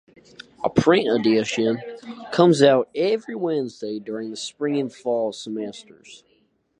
[0.63, 1.79] A print edition
[2.31, 6.23] comes out every Wednesday during the Spring and Fall semesters.